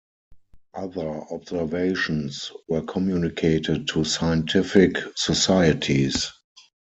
[0.73, 6.31] Other observations were communicated to scientific societies.